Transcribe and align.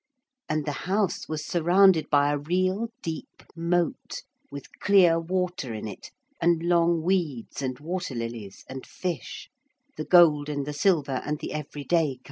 And 0.49 0.65
the 0.65 0.71
house 0.89 1.29
was 1.29 1.45
surrounded 1.45 2.09
by 2.09 2.33
a 2.33 2.37
real 2.39 2.87
deep 3.03 3.43
moat, 3.55 4.23
with 4.49 4.65
clear 4.79 5.19
water 5.19 5.75
in 5.75 5.87
it, 5.87 6.09
and 6.41 6.63
long 6.63 7.03
weeds 7.03 7.61
and 7.61 7.79
water 7.79 8.15
lilies 8.15 8.65
and 8.67 8.83
fish 8.83 9.51
the 9.97 10.05
gold 10.05 10.49
and 10.49 10.65
the 10.65 10.73
silver 10.73 11.21
and 11.23 11.37
the 11.37 11.53
everyday 11.53 12.05
kinds. 12.15 12.19